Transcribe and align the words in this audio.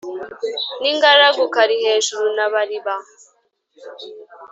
N’ingaragu 0.81 1.41
Kalihejuru 1.53 2.25
na 2.37 2.45
Bariba. 2.53 2.95